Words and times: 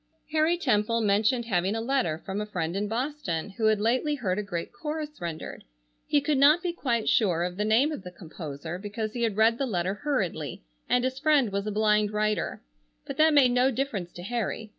Harry 0.31 0.57
Temple 0.57 0.99
mentioned 1.01 1.45
having 1.45 1.75
a 1.75 1.79
letter 1.79 2.23
from 2.25 2.41
a 2.41 2.45
friend 2.47 2.75
in 2.75 2.87
Boston 2.87 3.51
who 3.51 3.67
had 3.67 3.79
lately 3.79 4.15
heard 4.15 4.39
a 4.39 4.41
great 4.41 4.73
chorus 4.73 5.11
rendered. 5.21 5.63
He 6.07 6.21
could 6.21 6.39
not 6.39 6.63
be 6.63 6.73
quite 6.73 7.07
sure 7.07 7.43
of 7.43 7.55
the 7.55 7.63
name 7.65 7.91
of 7.91 8.01
the 8.01 8.09
composer 8.09 8.79
because 8.79 9.13
he 9.13 9.21
had 9.21 9.37
read 9.37 9.59
the 9.59 9.67
letter 9.67 9.93
hurriedly 9.93 10.63
and 10.89 11.03
his 11.03 11.19
friend 11.19 11.51
was 11.51 11.67
a 11.67 11.71
blind 11.71 12.09
writer, 12.09 12.63
but 13.05 13.17
that 13.17 13.35
made 13.35 13.51
no 13.51 13.69
difference 13.69 14.11
to 14.13 14.23
Harry. 14.23 14.69